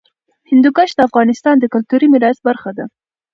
[0.49, 2.85] هندوکش د افغانستان د کلتوري میراث برخه ده.